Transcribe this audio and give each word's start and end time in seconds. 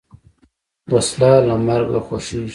وسله 0.93 1.31
له 1.47 1.55
مرګه 1.67 1.99
خوښیږي 2.05 2.49